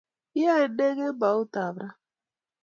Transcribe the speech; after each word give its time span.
Iyoe 0.39 0.65
ne 0.75 0.87
kemboutab 0.97 1.75
raa? 1.81 1.95